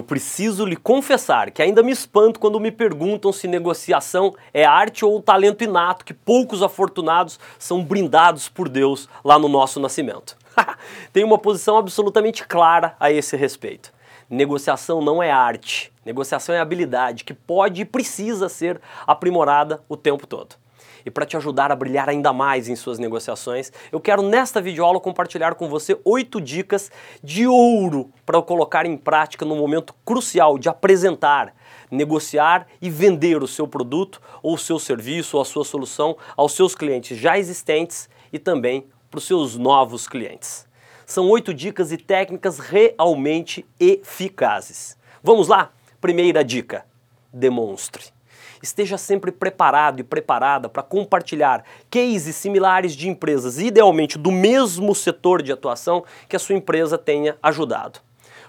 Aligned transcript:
Eu 0.00 0.04
preciso 0.04 0.64
lhe 0.64 0.76
confessar 0.76 1.50
que 1.50 1.60
ainda 1.60 1.82
me 1.82 1.92
espanto 1.92 2.40
quando 2.40 2.58
me 2.58 2.72
perguntam 2.72 3.30
se 3.34 3.46
negociação 3.46 4.34
é 4.50 4.64
arte 4.64 5.04
ou 5.04 5.20
talento 5.20 5.62
inato 5.62 6.06
que 6.06 6.14
poucos 6.14 6.62
afortunados 6.62 7.38
são 7.58 7.84
brindados 7.84 8.48
por 8.48 8.66
Deus 8.66 9.10
lá 9.22 9.38
no 9.38 9.46
nosso 9.46 9.78
nascimento. 9.78 10.38
Tenho 11.12 11.26
uma 11.26 11.36
posição 11.36 11.76
absolutamente 11.76 12.46
clara 12.46 12.96
a 12.98 13.12
esse 13.12 13.36
respeito. 13.36 13.92
Negociação 14.30 15.02
não 15.02 15.22
é 15.22 15.30
arte, 15.30 15.92
negociação 16.02 16.54
é 16.54 16.60
habilidade 16.60 17.22
que 17.22 17.34
pode 17.34 17.82
e 17.82 17.84
precisa 17.84 18.48
ser 18.48 18.80
aprimorada 19.06 19.82
o 19.86 19.98
tempo 19.98 20.26
todo. 20.26 20.56
E 21.04 21.10
para 21.10 21.26
te 21.26 21.36
ajudar 21.36 21.70
a 21.72 21.76
brilhar 21.76 22.08
ainda 22.08 22.32
mais 22.32 22.68
em 22.68 22.76
suas 22.76 22.98
negociações, 22.98 23.72
eu 23.90 24.00
quero 24.00 24.22
nesta 24.22 24.60
videoaula 24.60 25.00
compartilhar 25.00 25.54
com 25.54 25.68
você 25.68 25.98
oito 26.04 26.40
dicas 26.40 26.90
de 27.22 27.46
ouro 27.46 28.10
para 28.24 28.40
colocar 28.42 28.86
em 28.86 28.96
prática 28.96 29.44
no 29.44 29.56
momento 29.56 29.94
crucial 30.04 30.58
de 30.58 30.68
apresentar, 30.68 31.54
negociar 31.90 32.66
e 32.80 32.88
vender 32.88 33.42
o 33.42 33.48
seu 33.48 33.66
produto 33.66 34.20
ou 34.42 34.54
o 34.54 34.58
seu 34.58 34.78
serviço 34.78 35.36
ou 35.36 35.42
a 35.42 35.46
sua 35.46 35.64
solução 35.64 36.16
aos 36.36 36.52
seus 36.52 36.74
clientes 36.74 37.18
já 37.18 37.38
existentes 37.38 38.08
e 38.32 38.38
também 38.38 38.86
para 39.10 39.18
os 39.18 39.24
seus 39.24 39.56
novos 39.56 40.06
clientes. 40.06 40.68
São 41.04 41.28
oito 41.28 41.52
dicas 41.52 41.90
e 41.90 41.96
técnicas 41.96 42.60
realmente 42.60 43.66
eficazes. 43.80 44.96
Vamos 45.22 45.48
lá? 45.48 45.72
Primeira 46.00 46.44
dica: 46.44 46.86
demonstre. 47.32 48.19
Esteja 48.62 48.98
sempre 48.98 49.32
preparado 49.32 50.00
e 50.00 50.04
preparada 50.04 50.68
para 50.68 50.82
compartilhar 50.82 51.64
cases 51.90 52.36
similares 52.36 52.94
de 52.94 53.08
empresas, 53.08 53.58
idealmente 53.58 54.18
do 54.18 54.30
mesmo 54.30 54.94
setor 54.94 55.42
de 55.42 55.52
atuação 55.52 56.04
que 56.28 56.36
a 56.36 56.38
sua 56.38 56.54
empresa 56.54 56.98
tenha 56.98 57.36
ajudado. 57.42 58.00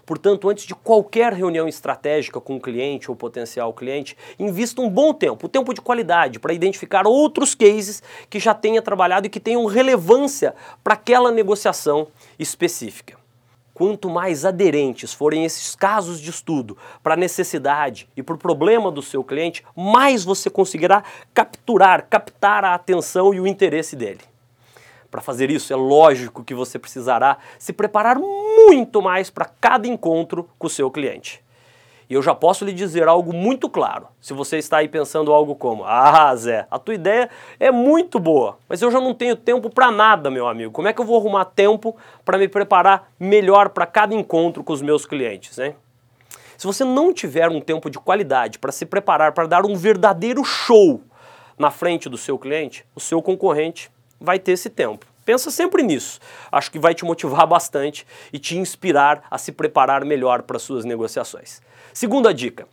Portanto, 0.05 0.49
antes 0.49 0.66
de 0.66 0.75
qualquer 0.75 1.31
reunião 1.31 1.67
estratégica 1.67 2.41
com 2.41 2.58
o 2.58 2.59
cliente 2.59 3.09
ou 3.09 3.16
potencial 3.16 3.71
cliente, 3.73 4.17
invista 4.38 4.81
um 4.81 4.89
bom 4.89 5.13
tempo, 5.13 5.45
um 5.45 5.49
tempo 5.49 5.73
de 5.73 5.80
qualidade, 5.80 6.39
para 6.39 6.53
identificar 6.53 7.08
outros 7.08 7.55
cases 7.55 8.03
que 8.30 8.39
já 8.39 8.53
tenha 8.53 8.81
trabalhado 8.81 9.27
e 9.27 9.30
que 9.30 9.39
tenham 9.39 9.66
relevância 9.66 10.53
para 10.83 10.95
aquela 10.95 11.31
negociação 11.31 12.08
específica. 12.38 13.20
Quanto 13.81 14.11
mais 14.11 14.45
aderentes 14.45 15.11
forem 15.11 15.43
esses 15.43 15.73
casos 15.73 16.21
de 16.21 16.29
estudo 16.29 16.77
para 17.01 17.15
a 17.15 17.17
necessidade 17.17 18.07
e 18.15 18.21
para 18.21 18.35
o 18.35 18.37
problema 18.37 18.91
do 18.91 19.01
seu 19.01 19.23
cliente, 19.23 19.65
mais 19.75 20.23
você 20.23 20.51
conseguirá 20.51 21.03
capturar, 21.33 22.05
captar 22.07 22.63
a 22.63 22.75
atenção 22.75 23.33
e 23.33 23.39
o 23.39 23.47
interesse 23.47 23.95
dele. 23.95 24.21
Para 25.09 25.19
fazer 25.19 25.49
isso, 25.49 25.73
é 25.73 25.75
lógico 25.75 26.43
que 26.43 26.53
você 26.53 26.77
precisará 26.77 27.39
se 27.57 27.73
preparar 27.73 28.19
muito 28.19 29.02
mais 29.02 29.31
para 29.31 29.45
cada 29.45 29.87
encontro 29.87 30.47
com 30.59 30.67
o 30.67 30.69
seu 30.69 30.91
cliente. 30.91 31.43
E 32.12 32.14
eu 32.14 32.22
já 32.22 32.36
posso 32.36 32.66
lhe 32.66 32.73
dizer 32.73 33.08
algo 33.08 33.31
muito 33.34 33.70
claro. 33.70 34.09
Se 34.20 34.34
você 34.34 34.58
está 34.58 34.80
aí 34.80 34.90
pensando 34.90 35.31
algo 35.31 35.56
como: 35.56 35.86
"Ah, 35.86 36.36
Zé, 36.36 36.67
a 36.70 36.78
tua 36.78 36.94
ideia 36.94 37.30
é 37.58 37.72
muito 37.72 38.20
boa, 38.20 38.58
mas 38.67 38.81
eu 38.81 38.92
já 38.92 39.00
não 39.00 39.14
tenho 39.14 39.34
tempo 39.34 39.70
para 39.70 39.90
nada, 39.90 40.30
meu 40.30 40.45
amigo. 40.45 40.73
Como 40.73 40.89
é 40.89 40.92
que 40.92 41.00
eu 41.00 41.06
vou 41.06 41.17
arrumar 41.17 41.45
tempo 41.45 41.95
para 42.26 42.38
me 42.38 42.50
preparar 42.50 43.09
melhor 43.17 43.70
para 43.70 43.86
cada 43.86 44.14
encontro 44.14 44.62
com 44.62 44.73
os 44.73 44.82
meus 44.82 45.06
clientes, 45.06 45.58
hein?" 45.58 45.73
Se 46.58 46.67
você 46.67 46.84
não 46.84 47.14
tiver 47.14 47.48
um 47.48 47.62
tempo 47.62 47.89
de 47.89 47.98
qualidade 47.98 48.59
para 48.59 48.73
se 48.73 48.86
preparar 48.86 49.32
para 49.32 49.48
dar 49.48 49.66
um 49.66 49.73
verdadeiro 49.73 50.44
show 50.44 51.00
na 51.58 51.72
frente 51.72 52.09
do 52.09 52.17
seu 52.17 52.38
cliente, 52.38 52.86
o 52.94 53.00
seu 53.00 53.22
concorrente 53.22 53.89
vai 54.20 54.38
ter 54.38 54.52
esse 54.52 54.70
tempo. 54.70 55.06
Pensa 55.23 55.52
sempre 55.52 55.83
nisso. 55.83 56.19
Acho 56.52 56.72
que 56.72 56.80
vai 56.80 56.94
te 56.94 57.05
motivar 57.05 57.45
bastante 57.45 58.05
e 58.33 58.39
te 58.39 58.58
inspirar 58.58 59.23
a 59.30 59.37
se 59.37 59.52
preparar 59.52 60.04
melhor 60.04 60.42
para 60.43 60.59
suas 60.59 60.83
negociações. 60.83 61.61
Segunda 61.93 62.33
dica: 62.33 62.67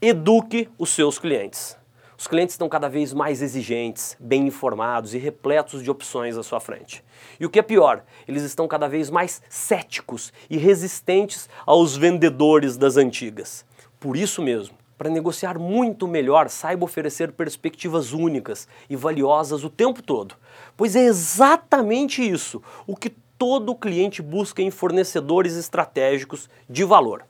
eduque 0.00 0.68
os 0.78 0.90
seus 0.90 1.18
clientes. 1.18 1.76
Os 2.18 2.26
clientes 2.26 2.54
estão 2.54 2.68
cada 2.68 2.88
vez 2.88 3.12
mais 3.12 3.40
exigentes, 3.40 4.16
bem 4.18 4.48
informados 4.48 5.14
e 5.14 5.18
repletos 5.18 5.84
de 5.84 5.90
opções 5.90 6.36
à 6.36 6.42
sua 6.42 6.58
frente. 6.58 7.04
E 7.38 7.46
o 7.46 7.50
que 7.50 7.60
é 7.60 7.62
pior, 7.62 8.02
eles 8.26 8.42
estão 8.42 8.66
cada 8.66 8.88
vez 8.88 9.08
mais 9.08 9.40
céticos 9.48 10.32
e 10.50 10.56
resistentes 10.56 11.48
aos 11.64 11.96
vendedores 11.96 12.76
das 12.76 12.96
antigas. 12.96 13.64
Por 14.00 14.16
isso 14.16 14.42
mesmo, 14.42 14.76
para 14.98 15.08
negociar 15.08 15.58
muito 15.60 16.08
melhor, 16.08 16.50
saiba 16.50 16.84
oferecer 16.84 17.30
perspectivas 17.30 18.12
únicas 18.12 18.66
e 18.90 18.96
valiosas 18.96 19.62
o 19.62 19.70
tempo 19.70 20.02
todo. 20.02 20.34
Pois 20.76 20.96
é 20.96 21.04
exatamente 21.04 22.28
isso 22.28 22.60
o 22.84 22.96
que 22.96 23.10
todo 23.38 23.76
cliente 23.76 24.20
busca 24.20 24.60
em 24.60 24.72
fornecedores 24.72 25.54
estratégicos 25.54 26.50
de 26.68 26.82
valor. 26.82 27.24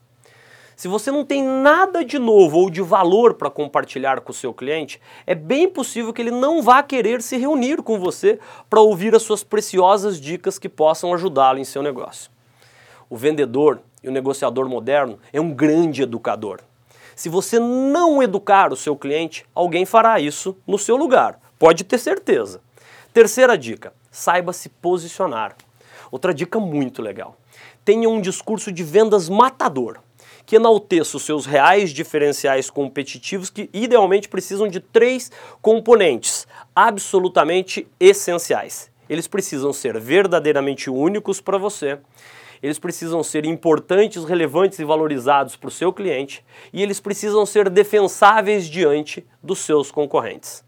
Se 0.75 0.87
você 0.87 1.11
não 1.11 1.25
tem 1.25 1.43
nada 1.43 2.03
de 2.03 2.17
novo 2.17 2.57
ou 2.57 2.69
de 2.69 2.81
valor 2.81 3.35
para 3.35 3.51
compartilhar 3.51 4.21
com 4.21 4.31
o 4.31 4.33
seu 4.33 4.53
cliente, 4.53 4.99
é 5.27 5.35
bem 5.35 5.67
possível 5.67 6.11
que 6.13 6.21
ele 6.21 6.31
não 6.31 6.63
vá 6.63 6.81
querer 6.81 7.21
se 7.21 7.37
reunir 7.37 7.83
com 7.83 7.99
você 7.99 8.39
para 8.69 8.79
ouvir 8.79 9.13
as 9.13 9.21
suas 9.21 9.43
preciosas 9.43 10.19
dicas 10.19 10.57
que 10.57 10.69
possam 10.69 11.13
ajudá-lo 11.13 11.59
em 11.59 11.65
seu 11.65 11.83
negócio. 11.83 12.31
O 13.09 13.17
vendedor 13.17 13.81
e 14.01 14.07
o 14.07 14.11
negociador 14.11 14.69
moderno 14.69 15.19
é 15.33 15.41
um 15.41 15.51
grande 15.51 16.01
educador. 16.01 16.61
Se 17.19 17.27
você 17.27 17.59
não 17.59 18.23
educar 18.23 18.71
o 18.71 18.77
seu 18.77 18.95
cliente, 18.95 19.45
alguém 19.53 19.85
fará 19.85 20.21
isso 20.21 20.55
no 20.65 20.79
seu 20.79 20.95
lugar. 20.95 21.37
Pode 21.59 21.83
ter 21.83 21.97
certeza. 21.97 22.61
Terceira 23.13 23.57
dica: 23.57 23.91
saiba 24.09 24.53
se 24.53 24.69
posicionar. 24.69 25.53
Outra 26.09 26.33
dica 26.33 26.61
muito 26.61 27.01
legal. 27.01 27.35
Tenha 27.83 28.07
um 28.07 28.21
discurso 28.21 28.71
de 28.71 28.85
vendas 28.85 29.27
matador 29.27 29.99
que 30.45 30.55
enalteça 30.55 31.17
os 31.17 31.23
seus 31.23 31.45
reais 31.45 31.89
diferenciais 31.89 32.69
competitivos 32.69 33.49
que 33.49 33.69
idealmente 33.73 34.29
precisam 34.29 34.69
de 34.69 34.79
três 34.79 35.29
componentes 35.61 36.47
absolutamente 36.73 37.85
essenciais. 37.99 38.89
Eles 39.09 39.27
precisam 39.27 39.73
ser 39.73 39.99
verdadeiramente 39.99 40.89
únicos 40.89 41.41
para 41.41 41.57
você, 41.57 41.99
eles 42.61 42.79
precisam 42.79 43.23
ser 43.23 43.45
importantes, 43.45 44.23
relevantes 44.23 44.79
e 44.79 44.85
valorizados 44.85 45.55
para 45.55 45.67
o 45.67 45.71
seu 45.71 45.91
cliente 45.91 46.43
e 46.73 46.81
eles 46.81 46.99
precisam 46.99 47.45
ser 47.45 47.69
defensáveis 47.69 48.67
diante 48.67 49.25
dos 49.41 49.59
seus 49.59 49.91
concorrentes 49.91 50.63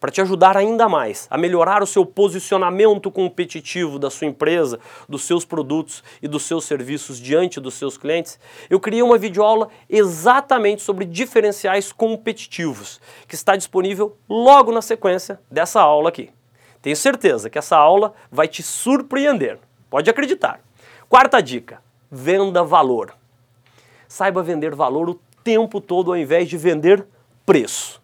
para 0.00 0.10
te 0.10 0.20
ajudar 0.20 0.56
ainda 0.56 0.88
mais 0.88 1.28
a 1.30 1.36
melhorar 1.36 1.82
o 1.82 1.86
seu 1.86 2.06
posicionamento 2.06 3.10
competitivo 3.10 3.98
da 3.98 4.08
sua 4.08 4.26
empresa, 4.26 4.80
dos 5.06 5.22
seus 5.22 5.44
produtos 5.44 6.02
e 6.22 6.26
dos 6.26 6.44
seus 6.44 6.64
serviços 6.64 7.20
diante 7.20 7.60
dos 7.60 7.74
seus 7.74 7.98
clientes, 7.98 8.40
eu 8.70 8.80
criei 8.80 9.02
uma 9.02 9.18
videoaula 9.18 9.68
exatamente 9.88 10.82
sobre 10.82 11.04
diferenciais 11.04 11.92
competitivos, 11.92 12.98
que 13.28 13.34
está 13.34 13.54
disponível 13.54 14.16
logo 14.28 14.72
na 14.72 14.80
sequência 14.80 15.38
dessa 15.50 15.80
aula 15.80 16.08
aqui. 16.08 16.30
Tenho 16.80 16.96
certeza 16.96 17.50
que 17.50 17.58
essa 17.58 17.76
aula 17.76 18.14
vai 18.32 18.48
te 18.48 18.62
surpreender. 18.62 19.58
Pode 19.90 20.08
acreditar. 20.08 20.60
Quarta 21.10 21.40
dica: 21.40 21.82
venda 22.08 22.62
valor. 22.62 23.12
Saiba 24.06 24.44
vender 24.44 24.76
valor 24.76 25.10
o 25.10 25.20
tempo 25.42 25.80
todo 25.80 26.12
ao 26.12 26.16
invés 26.16 26.48
de 26.48 26.56
vender 26.56 27.04
preço. 27.44 28.00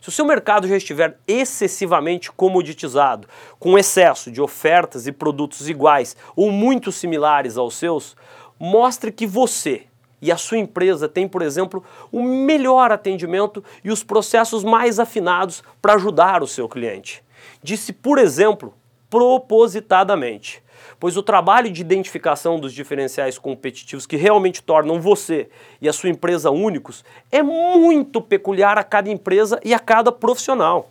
Se 0.00 0.08
o 0.08 0.12
seu 0.12 0.24
mercado 0.24 0.68
já 0.68 0.76
estiver 0.76 1.18
excessivamente 1.26 2.30
comoditizado, 2.30 3.26
com 3.58 3.76
excesso 3.76 4.30
de 4.30 4.40
ofertas 4.40 5.08
e 5.08 5.10
produtos 5.10 5.68
iguais 5.68 6.16
ou 6.36 6.52
muito 6.52 6.92
similares 6.92 7.56
aos 7.56 7.74
seus, 7.74 8.16
mostre 8.56 9.10
que 9.10 9.26
você 9.26 9.88
e 10.22 10.30
a 10.30 10.36
sua 10.36 10.58
empresa 10.58 11.08
têm, 11.08 11.26
por 11.26 11.42
exemplo, 11.42 11.82
o 12.12 12.22
melhor 12.22 12.92
atendimento 12.92 13.64
e 13.82 13.90
os 13.90 14.04
processos 14.04 14.62
mais 14.62 15.00
afinados 15.00 15.60
para 15.82 15.94
ajudar 15.94 16.40
o 16.40 16.46
seu 16.46 16.68
cliente. 16.68 17.20
Disse, 17.60 17.92
por 17.92 18.16
exemplo, 18.16 18.72
propositadamente 19.10 20.62
pois 20.98 21.16
o 21.16 21.22
trabalho 21.22 21.70
de 21.70 21.80
identificação 21.80 22.58
dos 22.58 22.72
diferenciais 22.72 23.38
competitivos 23.38 24.06
que 24.06 24.16
realmente 24.16 24.62
tornam 24.62 25.00
você 25.00 25.48
e 25.80 25.88
a 25.88 25.92
sua 25.92 26.10
empresa 26.10 26.50
únicos 26.50 27.04
é 27.30 27.42
muito 27.42 28.20
peculiar 28.20 28.78
a 28.78 28.84
cada 28.84 29.10
empresa 29.10 29.60
e 29.64 29.74
a 29.74 29.78
cada 29.78 30.10
profissional. 30.10 30.90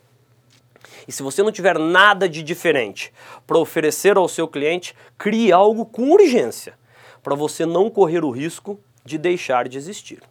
E 1.07 1.11
se 1.11 1.23
você 1.23 1.43
não 1.43 1.51
tiver 1.51 1.77
nada 1.77 2.29
de 2.29 2.41
diferente 2.41 3.13
para 3.45 3.57
oferecer 3.57 4.17
ao 4.17 4.27
seu 4.27 4.47
cliente, 4.47 4.95
crie 5.17 5.51
algo 5.51 5.85
com 5.85 6.11
urgência, 6.11 6.73
para 7.21 7.35
você 7.35 7.65
não 7.65 7.89
correr 7.89 8.23
o 8.23 8.29
risco 8.29 8.79
de 9.03 9.17
deixar 9.17 9.67
de 9.67 9.77
existir. 9.77 10.21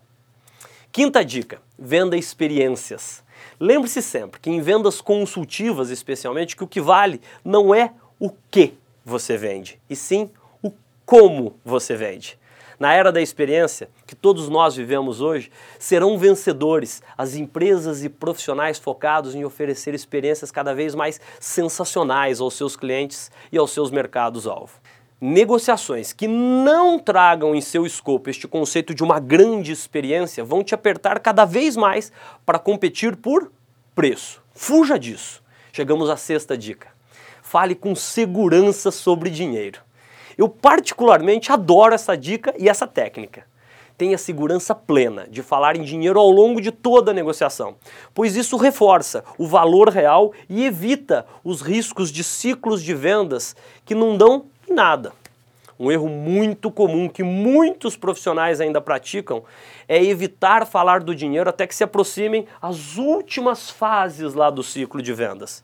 Quinta 0.91 1.25
dica: 1.25 1.61
venda 1.79 2.17
experiências. 2.17 3.23
Lembre-se 3.59 4.03
sempre 4.03 4.41
que 4.41 4.51
em 4.51 4.61
vendas 4.61 5.01
consultivas, 5.01 5.91
especialmente, 5.91 6.57
que 6.57 6.65
o 6.65 6.69
que 6.69 6.81
vale 6.81 7.21
não 7.45 7.75
é 7.75 7.93
o 8.19 8.31
que 8.51 8.75
você 9.05 9.37
vende, 9.37 9.81
e 9.89 9.97
sim 9.97 10.31
o 10.63 10.73
como 11.05 11.59
você 11.65 11.97
vende. 11.97 12.39
Na 12.83 12.93
era 12.93 13.13
da 13.13 13.21
experiência, 13.23 13.89
que 14.07 14.17
todos 14.17 14.49
nós 14.49 14.75
vivemos 14.75 15.21
hoje, 15.21 15.53
serão 15.79 16.19
vencedores 16.19 17.01
as 17.17 17.37
empresas 17.37 18.03
e 18.03 18.09
profissionais 18.09 18.77
focados 18.77 19.37
em 19.37 19.45
oferecer 19.45 19.95
experiências 19.95 20.51
cada 20.51 20.75
vez 20.75 20.93
mais 20.93 21.21
sensacionais 21.39 22.41
aos 22.41 22.55
seus 22.55 22.75
clientes 22.75 23.31
e 23.53 23.59
aos 23.59 23.71
seus 23.71 23.91
mercados-alvo. 23.93 24.81
Negociações 25.21 26.13
que 26.13 26.27
não 26.27 26.99
tragam 26.99 27.55
em 27.55 27.61
seu 27.61 27.87
escopo 27.87 28.29
este 28.29 28.49
conceito 28.49 28.93
de 28.93 29.05
uma 29.05 29.21
grande 29.21 29.71
experiência 29.71 30.43
vão 30.43 30.65
te 30.65 30.75
apertar 30.75 31.21
cada 31.21 31.45
vez 31.45 31.77
mais 31.77 32.11
para 32.45 32.59
competir 32.59 33.15
por 33.15 33.53
preço. 33.95 34.43
Fuja 34.53 34.99
disso. 34.99 35.41
Chegamos 35.73 36.11
à 36.11 36.17
sexta 36.17 36.59
dica. 36.59 36.92
Fale 37.53 37.75
com 37.75 37.95
segurança 37.95 38.91
sobre 38.91 39.29
dinheiro. 39.29 39.81
Eu 40.39 40.49
particularmente 40.49 41.53
adoro 41.53 41.95
essa 41.95 42.17
dica 42.17 42.55
e 42.59 42.67
essa 42.67 42.87
técnica 42.87 43.45
tenha 43.99 44.17
segurança 44.17 44.75
plena 44.75 45.27
de 45.29 45.43
falar 45.43 45.77
em 45.77 45.83
dinheiro 45.83 46.19
ao 46.19 46.31
longo 46.31 46.63
de 46.63 46.73
toda 46.73 47.11
a 47.11 47.15
negociação, 47.15 47.77
pois 48.15 48.37
isso 48.37 48.57
reforça 48.57 49.23
o 49.37 49.47
valor 49.47 49.91
real 49.91 50.33
e 50.49 50.65
evita 50.65 51.27
os 51.45 51.61
riscos 51.61 52.11
de 52.11 52.25
ciclos 52.25 52.83
de 52.83 52.95
vendas 52.95 53.55
que 53.85 53.95
não 53.95 54.17
dão 54.17 54.47
nada. 54.67 55.13
Um 55.79 55.93
erro 55.93 56.09
muito 56.09 56.71
comum 56.71 57.07
que 57.07 57.23
muitos 57.23 57.99
profissionais 57.99 58.63
ainda 58.63 58.81
praticam 58.81 59.45
é 59.87 60.03
evitar 60.03 60.67
falar 60.67 61.03
do 61.03 61.15
dinheiro 61.15 61.51
até 61.51 61.67
que 61.67 61.75
se 61.75 61.85
aproximem 61.85 62.47
as 62.63 62.97
últimas 62.97 63.69
fases 63.69 64.33
lá 64.33 64.49
do 64.49 64.63
ciclo 64.63 65.03
de 65.03 65.13
vendas. 65.13 65.63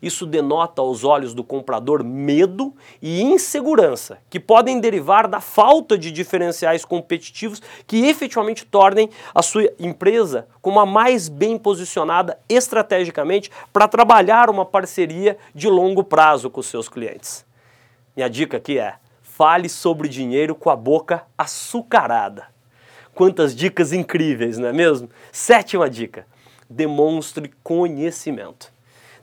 Isso 0.00 0.26
denota 0.26 0.80
aos 0.80 1.04
olhos 1.04 1.34
do 1.34 1.42
comprador 1.42 2.04
medo 2.04 2.74
e 3.02 3.22
insegurança, 3.22 4.18
que 4.30 4.38
podem 4.38 4.80
derivar 4.80 5.26
da 5.26 5.40
falta 5.40 5.98
de 5.98 6.10
diferenciais 6.10 6.84
competitivos 6.84 7.60
que 7.86 8.06
efetivamente 8.06 8.64
tornem 8.64 9.10
a 9.34 9.42
sua 9.42 9.70
empresa 9.78 10.46
como 10.62 10.80
a 10.80 10.86
mais 10.86 11.28
bem 11.28 11.58
posicionada 11.58 12.38
estrategicamente 12.48 13.50
para 13.72 13.88
trabalhar 13.88 14.50
uma 14.50 14.64
parceria 14.64 15.36
de 15.54 15.68
longo 15.68 16.04
prazo 16.04 16.48
com 16.50 16.62
seus 16.62 16.88
clientes. 16.88 17.44
Minha 18.16 18.28
dica 18.28 18.56
aqui 18.56 18.78
é: 18.78 18.94
fale 19.22 19.68
sobre 19.68 20.08
dinheiro 20.08 20.54
com 20.54 20.70
a 20.70 20.76
boca 20.76 21.24
açucarada. 21.36 22.46
Quantas 23.14 23.54
dicas 23.54 23.92
incríveis, 23.92 24.58
não 24.58 24.68
é 24.68 24.72
mesmo? 24.72 25.08
Sétima 25.32 25.90
dica: 25.90 26.26
demonstre 26.68 27.52
conhecimento 27.62 28.77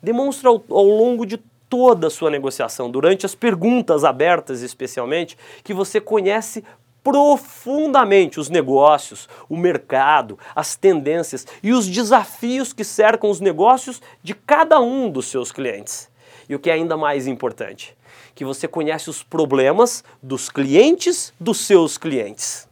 demonstra 0.06 0.50
ao, 0.50 0.64
ao 0.70 0.86
longo 0.86 1.26
de 1.26 1.38
toda 1.70 2.08
a 2.08 2.10
sua 2.10 2.30
negociação, 2.30 2.90
durante 2.90 3.26
as 3.26 3.36
perguntas 3.36 4.04
abertas 4.04 4.62
especialmente, 4.62 5.38
que 5.64 5.74
você 5.74 6.00
conhece 6.00 6.64
profundamente 7.04 8.40
os 8.40 8.50
negócios, 8.50 9.28
o 9.50 9.58
mercado, 9.58 10.40
as 10.56 10.76
tendências 10.76 11.46
e 11.62 11.72
os 11.72 11.88
desafios 11.88 12.72
que 12.72 12.84
cercam 12.84 13.30
os 13.30 13.40
negócios 13.40 14.02
de 14.24 14.34
cada 14.34 14.80
um 14.80 15.10
dos 15.10 15.28
seus 15.28 15.52
clientes. 15.52 16.10
E 16.48 16.56
o 16.56 16.60
que 16.60 16.70
é 16.70 16.74
ainda 16.74 16.96
mais 16.96 17.28
importante, 17.28 17.96
que 18.34 18.46
você 18.46 18.68
conhece 18.68 19.10
os 19.10 19.24
problemas 19.24 20.04
dos 20.22 20.50
clientes 20.50 21.34
dos 21.40 21.60
seus 21.60 21.98
clientes. 21.98 22.68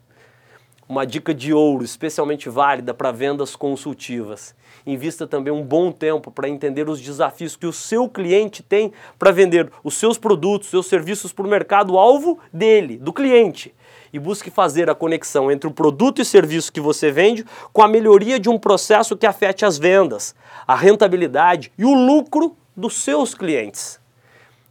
Uma 0.94 1.07
dica 1.07 1.34
de 1.34 1.51
ouro 1.51 1.84
especialmente 1.84 2.48
válida 2.50 2.94
para 2.94 3.12
vendas 3.12 3.56
consultivas 3.56 4.54
invista 4.86 5.25
também 5.25 5.51
um 5.51 5.63
bom 5.63 5.92
tempo 5.92 6.30
para 6.30 6.48
entender 6.48 6.88
os 6.88 7.01
desafios 7.01 7.56
que 7.56 7.66
o 7.66 7.74
seu 7.74 8.07
cliente 8.07 8.62
tem 8.62 8.94
para 9.18 9.31
vender 9.31 9.72
os 9.84 9.95
seus 9.95 10.19
produtos, 10.19 10.69
seus 10.69 10.86
serviços 10.86 11.34
para 11.34 11.48
o 11.48 11.50
mercado-alvo 11.50 12.38
dele, 12.54 13.00
do 13.00 13.12
cliente. 13.12 13.74
E 14.13 14.19
busque 14.19 14.51
fazer 14.51 14.88
a 14.88 14.94
conexão 14.94 15.51
entre 15.51 15.68
o 15.68 15.74
produto 15.74 16.22
e 16.22 16.25
serviço 16.25 16.72
que 16.72 16.80
você 16.80 17.12
vende 17.12 17.44
com 17.72 17.81
a 17.81 17.88
melhoria 17.88 18.40
de 18.40 18.48
um 18.48 18.60
processo 18.60 19.18
que 19.18 19.25
afete 19.25 19.66
as 19.66 19.80
vendas, 19.80 20.36
a 20.68 20.75
rentabilidade 20.75 21.72
e 21.75 21.86
o 21.86 21.94
lucro 21.95 22.56
dos 22.78 23.01
seus 23.01 23.34
clientes. 23.34 24.00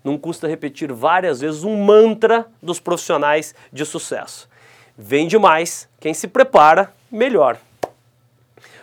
Não 0.04 0.16
custa 0.16 0.46
repetir 0.46 0.92
várias 0.92 1.40
vezes 1.40 1.64
um 1.64 1.84
mantra 1.84 2.46
dos 2.62 2.78
profissionais 2.78 3.56
de 3.72 3.84
sucesso. 3.84 4.51
Vende 5.04 5.36
mais, 5.36 5.88
quem 5.98 6.14
se 6.14 6.28
prepara, 6.28 6.94
melhor. 7.10 7.58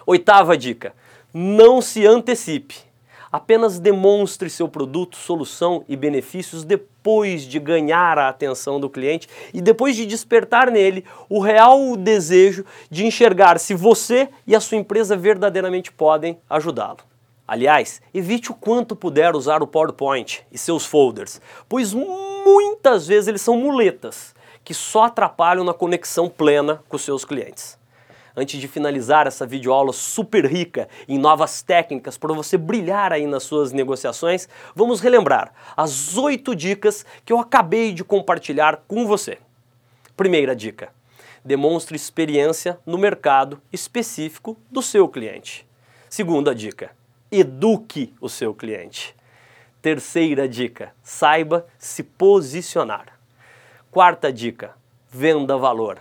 Oitava 0.05 0.57
dica: 0.57 0.93
não 1.33 1.81
se 1.81 2.05
antecipe. 2.05 2.75
Apenas 3.31 3.79
demonstre 3.79 4.49
seu 4.49 4.67
produto, 4.67 5.15
solução 5.15 5.85
e 5.87 5.95
benefícios 5.95 6.65
depois 6.65 7.43
de 7.43 7.57
ganhar 7.57 8.17
a 8.17 8.27
atenção 8.27 8.81
do 8.81 8.89
cliente 8.89 9.29
e 9.53 9.61
depois 9.61 9.95
de 9.95 10.05
despertar 10.05 10.69
nele 10.69 11.05
o 11.29 11.39
real 11.39 11.95
desejo 11.95 12.65
de 12.91 13.05
enxergar 13.05 13.57
se 13.57 13.73
você 13.73 14.27
e 14.45 14.53
a 14.53 14.59
sua 14.59 14.77
empresa 14.77 15.15
verdadeiramente 15.15 15.89
podem 15.89 16.37
ajudá-lo. 16.49 16.99
Aliás, 17.47 18.01
evite 18.13 18.51
o 18.51 18.55
quanto 18.55 18.93
puder 18.93 19.37
usar 19.37 19.63
o 19.63 19.67
PowerPoint 19.67 20.43
e 20.51 20.57
seus 20.57 20.85
folders, 20.85 21.39
pois 21.69 21.93
muitas 21.93 23.07
vezes 23.07 23.29
eles 23.29 23.41
são 23.41 23.55
muletas 23.55 24.37
que 24.69 24.73
só 24.75 25.05
atrapalham 25.05 25.63
na 25.63 25.73
conexão 25.73 26.29
plena 26.29 26.83
com 26.87 26.95
seus 26.95 27.25
clientes 27.25 27.75
antes 28.37 28.61
de 28.61 28.67
finalizar 28.67 29.25
essa 29.25 29.43
videoaula 29.43 29.91
super 29.91 30.45
rica 30.45 30.87
em 31.07 31.17
novas 31.17 31.63
técnicas 31.63 32.19
para 32.19 32.31
você 32.35 32.55
brilhar 32.55 33.11
aí 33.11 33.25
nas 33.25 33.41
suas 33.41 33.73
negociações, 33.73 34.47
vamos 34.75 35.01
relembrar 35.01 35.51
as 35.75 36.15
oito 36.15 36.55
dicas 36.55 37.03
que 37.25 37.33
eu 37.33 37.39
acabei 37.39 37.91
de 37.91 38.03
compartilhar 38.03 38.83
com 38.87 39.07
você. 39.07 39.39
Primeira 40.15 40.55
dica: 40.55 40.93
demonstre 41.43 41.95
experiência 41.95 42.79
no 42.85 42.99
mercado 42.99 43.59
específico 43.73 44.55
do 44.69 44.83
seu 44.83 45.09
cliente. 45.09 45.67
Segunda 46.07 46.53
dica: 46.53 46.91
eduque 47.31 48.13
o 48.21 48.29
seu 48.29 48.53
cliente. 48.53 49.15
Terceira 49.81 50.47
dica: 50.47 50.93
saiba 51.01 51.65
se 51.79 52.03
posicionar. 52.03 53.18
Quarta 53.91 54.31
dica: 54.31 54.75
venda 55.09 55.57
valor. 55.57 55.99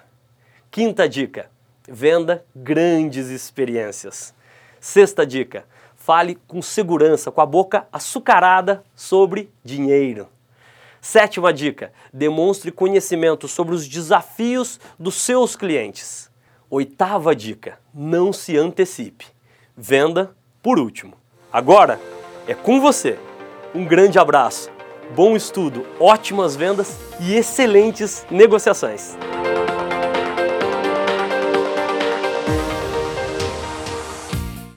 Quinta 0.70 1.08
dica: 1.08 1.50
Venda 1.88 2.44
grandes 2.54 3.28
experiências. 3.28 4.34
Sexta 4.78 5.24
dica: 5.24 5.64
fale 5.96 6.38
com 6.46 6.60
segurança, 6.60 7.30
com 7.30 7.40
a 7.40 7.46
boca 7.46 7.88
açucarada 7.90 8.84
sobre 8.94 9.50
dinheiro. 9.64 10.28
Sétima 11.00 11.50
dica: 11.50 11.90
demonstre 12.12 12.70
conhecimento 12.70 13.48
sobre 13.48 13.74
os 13.74 13.88
desafios 13.88 14.78
dos 14.98 15.14
seus 15.14 15.56
clientes. 15.56 16.30
Oitava 16.68 17.34
dica: 17.34 17.78
não 17.94 18.34
se 18.34 18.58
antecipe. 18.58 19.24
Venda 19.74 20.36
por 20.62 20.78
último. 20.78 21.14
Agora 21.50 21.98
é 22.46 22.52
com 22.52 22.82
você. 22.82 23.18
Um 23.74 23.86
grande 23.86 24.18
abraço, 24.18 24.70
bom 25.14 25.36
estudo, 25.36 25.86
ótimas 25.98 26.56
vendas 26.56 26.96
e 27.20 27.34
excelentes 27.34 28.26
negociações. 28.30 29.16